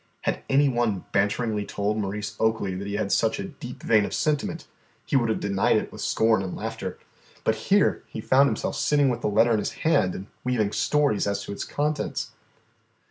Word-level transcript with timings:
Had 0.21 0.41
any 0.49 0.67
one 0.67 1.05
banteringly 1.11 1.63
told 1.63 1.95
Maurice 1.95 2.35
Oakley 2.39 2.73
that 2.73 2.87
he 2.87 2.95
had 2.95 3.11
such 3.11 3.37
a 3.39 3.43
deep 3.49 3.83
vein 3.83 4.03
of 4.03 4.15
sentiment, 4.15 4.65
he 5.05 5.15
would 5.15 5.29
have 5.29 5.39
denied 5.39 5.77
it 5.77 5.91
with 5.91 6.01
scorn 6.01 6.41
and 6.41 6.55
laughter. 6.57 6.97
But 7.43 7.53
here 7.69 8.01
he 8.07 8.19
found 8.19 8.49
himself 8.49 8.75
sitting 8.77 9.09
with 9.09 9.21
the 9.21 9.27
letter 9.27 9.51
in 9.51 9.59
his 9.59 9.73
hand 9.85 10.15
and 10.15 10.25
weaving 10.43 10.71
stories 10.71 11.27
as 11.27 11.43
to 11.43 11.51
its 11.51 11.63
contents. 11.65 12.31